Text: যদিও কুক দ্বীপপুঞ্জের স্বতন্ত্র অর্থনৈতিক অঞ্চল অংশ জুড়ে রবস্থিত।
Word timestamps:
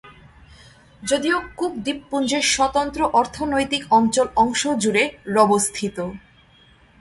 যদিও 1.03 1.37
কুক 1.57 1.73
দ্বীপপুঞ্জের 1.85 2.43
স্বতন্ত্র 2.53 3.01
অর্থনৈতিক 3.13 3.83
অঞ্চল 3.91 4.27
অংশ 4.35 4.61
জুড়ে 4.83 5.03
রবস্থিত। 5.37 5.97